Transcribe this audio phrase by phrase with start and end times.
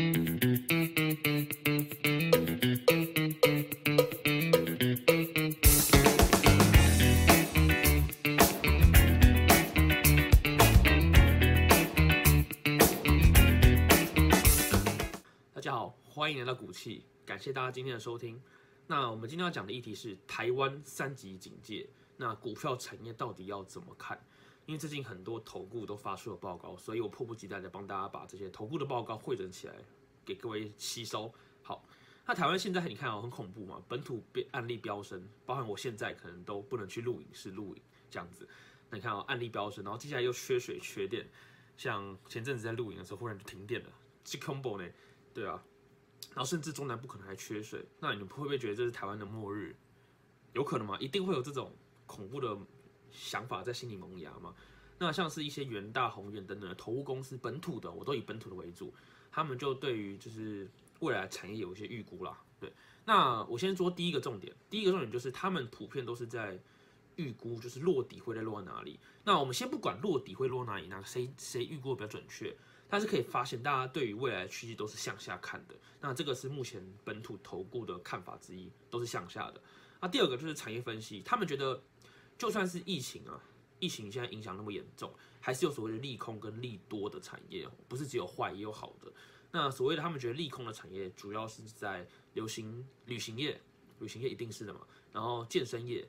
[0.00, 0.06] 大
[15.60, 18.40] 家好，欢迎来到股气，感谢大家今天的收听。
[18.86, 21.86] 那我们今天要讲的议题是台湾三级警戒，
[22.16, 24.18] 那股票产业到底要怎么看？
[24.70, 29.74] 因为最近很多投顾都发出了报告，所以我迫不及待的帮大家把这些投顾的报告汇整起来，
[30.24, 31.34] 给各位吸收。
[31.60, 31.84] 好，
[32.24, 38.48] 那台湾现在你看哦，很恐怖嘛，本土变案例飙升，包含我现在可能都不能去录影室录影这样子。
[38.88, 41.28] 那你看哦，案例飙升，然后接下来又缺水缺电，
[41.76, 43.90] 像前阵子在录影的时候，忽然就停电了，
[44.24, 44.88] 是 combo 呢？
[45.34, 45.60] 对啊，
[46.28, 49.74] 然后甚至中南部可能还缺水，那你们会不会觉得这是台湾的末日？
[50.52, 50.96] 有可能吗？
[51.00, 51.74] 一定会有这种
[52.06, 52.56] 恐怖的
[53.10, 54.54] 想法在心里萌芽吗？
[55.02, 58.92] 那像是一些元大、宏远等等的投顾公司，本土的我都以本土的为主，
[59.32, 62.38] 他们就对于就是未来产业有一些预估啦。
[62.60, 62.70] 对，
[63.06, 66.60] 那我先说第一个重点，第一个重点就是他们普遍都是在
[67.16, 69.00] 预估，就是落底会在落在哪里。
[69.24, 72.54] 那我们先不管落底会落哪里，那谁谁预估的比较准确？
[72.86, 75.74] 但是可以发现，大家对于未来趋势都是向下看的。
[76.00, 79.62] 那这个是目前本土投顾的看法之一，都是向下的。
[80.00, 81.82] 那第二个就是产业分析，他们觉得
[82.36, 83.40] 就算是疫情啊，
[83.80, 89.12] 疫情现在影响那么严重，还是有所谓的利空跟利多的产业，不是只有坏也有好的。
[89.50, 93.60] 那所谓的他们觉得利空的产业，主要是在流行旅行业，
[93.98, 94.86] 旅行业一定是的嘛。
[95.12, 96.06] 然后健身业，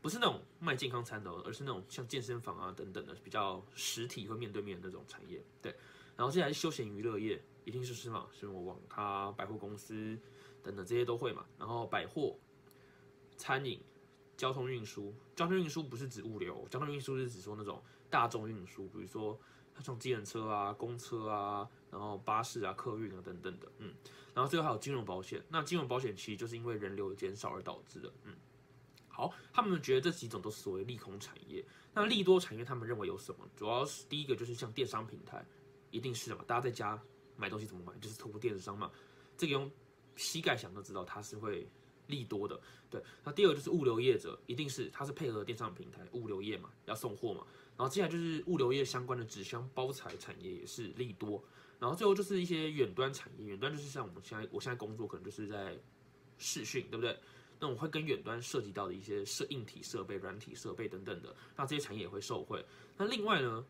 [0.00, 5.72] 不是那种卖健康餐的，而是那种像健身房啊等等的比较实体会面对面的那种产业，对。
[6.16, 10.18] 然后接下来休闲娱乐业，一定是是嘛，什么网咖、百货公司
[10.62, 11.46] 等等这些都会嘛。
[11.58, 12.36] 然后百货、
[13.36, 13.80] 餐饮、
[14.36, 19.38] 交通运输，交通运输不是指物流，交通运输是指说那种大众运输，比如说
[19.80, 23.94] 像机人车啊、公车啊，然后巴士啊、客运啊等等的，嗯。
[24.34, 28.34] 然后最后还有金融保险，那金融保险其实就是因为人流减少而导致的，嗯。
[29.08, 31.62] 好，他们觉得这几种都是所谓利空产业。
[31.92, 33.46] 那利多产业，他们认为有什么？
[33.54, 35.44] 主要是第一个就是像电商平台。
[35.90, 36.98] 一定是的嘛，大家在家
[37.36, 37.92] 买东西怎么买？
[38.00, 38.90] 就是透过电商嘛。
[39.36, 39.70] 这个用
[40.16, 41.70] 膝盖想都知道，它是会
[42.06, 42.60] 利多的。
[42.90, 47.46] 对，那第二个就是物流业者，一定是它是配合电商平台物流业嘛，要送货嘛。
[47.76, 51.42] 然后接下来就是物流业相关的纸箱包材产业也是利多。
[51.78, 55.78] 然后最后就是一些远端产业，远端就是像我们现在我现在工作可能就是在
[56.38, 57.18] 视讯，对不对？
[57.58, 62.64] 那我会跟远端涉及到的一些设硬体设备、软体设备等等的，那这些产业也会受惠。
[62.96, 63.64] 那另外呢？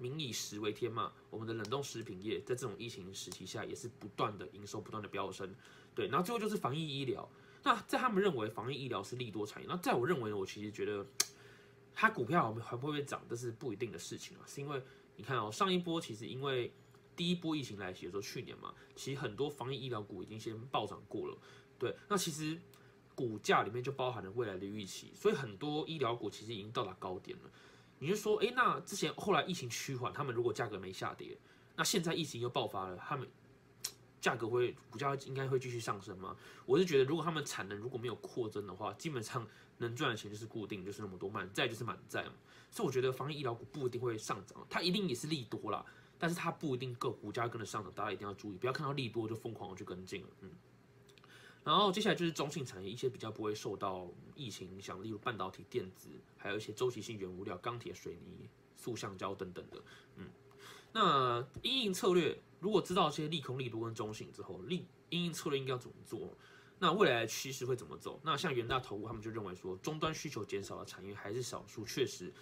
[0.00, 5.52] 民以食为天嘛，我们的冷冻食品业在这种疫情时期下也是不断的营收不断的飙升，
[5.92, 7.28] 对，然后最后就是防疫医疗，
[7.62, 11.06] 那在他们认为防疫医疗是利多产业，那在我认为呢，我其实觉得
[11.94, 14.82] 它股票还会不会涨，这是不一定的事情啊，是因为
[15.16, 16.72] 你看哦，上一波其实因为
[17.16, 21.36] 第一波疫情来袭的时候，去年嘛，其实很多防疫医疗股已经先暴涨过了，
[21.78, 22.58] 对，那其实
[23.14, 27.50] 股价里面就包含了未来的预期，所以很多医疗股其实已经到达高点了。
[27.98, 31.36] 你就说，哎，那之前后来疫情趋缓，他们如果价格没下跌，
[31.74, 33.28] 那现在疫情又爆发了，他们
[34.20, 36.36] 价格会股价应该会继续上升吗？
[36.66, 39.46] 我是觉得，如果他们产能如果没有扩增的话，基本上
[39.78, 42.32] 能赚的钱就是固定，就是那么多，满债就是满载嘛。
[42.70, 45.84] 所以我觉得防疫医疗股不一定会上涨，它一定也是利多啦，
[46.18, 50.50] 但是它不一定个股价跟得上涨，大家一定要注意，不要看到利多就疯狂的去跟进了，嗯。
[51.64, 56.08] 然后接下来就是中性产业，一些比较不会受到疫情影响，例如半导体、电子，
[56.38, 59.82] 还有一些周期性原物料，钢铁、水泥、塑橡胶等等的。
[60.16, 60.26] 嗯，
[61.00, 66.36] 那阴影策略，如果知道这些利空、利多跟中性之后，利阴影策略应该要怎么做？
[66.80, 68.20] 那未来的趋势会怎么走？
[68.24, 72.34] 那像元大投顾他们就认为说，终端需求减少的产业还是少数，确实，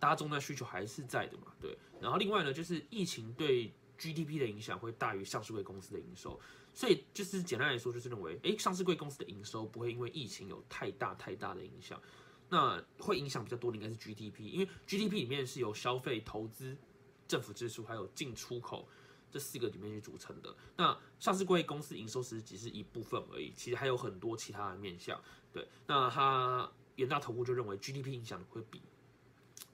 [0.00, 1.54] 大家终端需求还是在的嘛。
[1.60, 1.78] 对。
[2.00, 6.40] 然后另外呢，就是疫情对 GDP 的影响会大于上市贵公司的营收。
[6.72, 12.00] 所以就是简单来说，就是认为，哎，上市贵公司的营收不会因为疫情有太大太大的影响，
[12.48, 16.76] 那会影响比较多的应该是 GDP，因为 GDP 里面是由消费、投资、
[17.34, 18.86] 政府支出还有进出口
[19.28, 20.54] 这四个里面去组成的。
[20.76, 25.20] 那上市贵公司营收实只是一部分而已，其实还有很多其他的面向。
[25.52, 28.80] 对，那他远大投顾就认为 GDP 影响会比。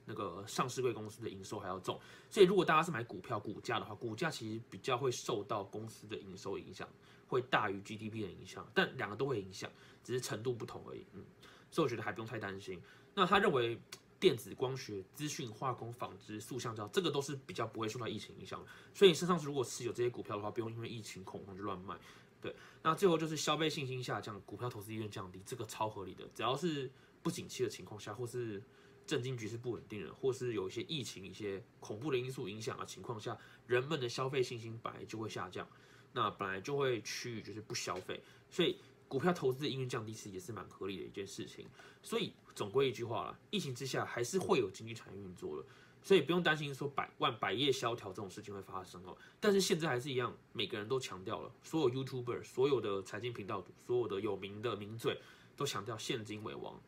[0.05, 2.01] 那个上市贵公司的营收还要重，
[2.31, 6.89] 所以如果大家是买股票股价的话，股价其实比较会受到公司的营收影响，
[7.27, 9.71] 会大于 GDP 的影响，但两个都会影响，
[10.03, 11.05] 只是程度不同而已。
[11.13, 11.23] 嗯，
[11.69, 12.81] 所以我觉得还不用太担心。
[13.13, 13.79] 那他认为
[14.21, 18.63] 电子、光学、资讯、化工、纺织、塑橡胶，这个都是比较不会受到疫情影响，
[18.93, 21.97] 所以你身上如果持有这些股票的话，不用因为疫情恐慌就乱卖。
[22.39, 26.89] 对，那最后就是消费信心下降，股票投资意愿降低，这个超合理的，只要是
[27.21, 28.63] 不景气的情况下，或是。
[29.07, 35.67] 政经局势不稳定的，或是有一些疫情、一些恐怖的因素影响的情况下，人们的消费信心本来就会下降。
[36.13, 38.77] 那本来就会趋于就是不消费，所以
[39.11, 41.67] 股票投资的意愿降低，其实也是蛮合理的一件事情。
[42.01, 45.67] 所以总归一句话啦，疫情之下还是会有经济产业运作的，
[46.01, 49.17] 所以不用担心说百万百业萧条这种事情会发生哦。
[49.37, 55.19] 但是现在还是一样，每个人都强调了，所有 YouTuber、所有的财经频道、所有的有名的名嘴
[55.57, 56.81] 都强调现金为王。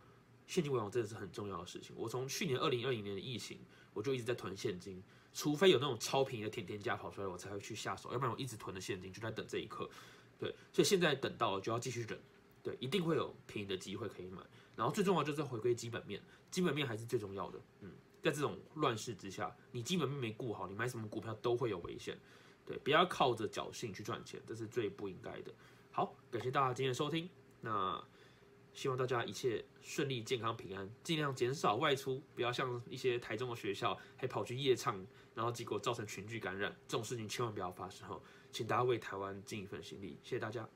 [0.48, 1.94] 现金为王真的是很重要的事情。
[1.98, 3.60] 我从去年二零二零年的疫情，
[3.94, 5.04] 我就一直在囤现金。
[5.34, 9.90] 除非有那种超便宜的甜甜价跑出来，我才会去下手，要不然我一直囤的现金就在等这一刻。
[10.38, 12.20] 对，所以现在等到了就要继续忍，
[12.62, 14.42] 对，一定会有便宜的机会可以买。
[14.76, 16.22] 然后最重要就是回归基本面，
[16.52, 17.60] 基本面还是最重要的。
[17.82, 17.92] 嗯，
[18.22, 22.18] 在这种乱世之下，你基本面没顾好，你买什么股票都会有危险。
[22.66, 25.54] 对，不要靠着侥幸去赚钱，这是最不应该的。
[25.92, 27.30] 好，感谢大家今天的收听，
[27.62, 28.04] 那。
[28.74, 34.96] 希望大家一切顺利、健康、平安，尽量减少外出，不要像一些台中的学校还跑去夜唱，
[35.36, 38.08] 然后结果造成群聚感染，这种事情千万不要发生。
[38.52, 40.68] 请大家为台湾尽一份心力，谢谢大家。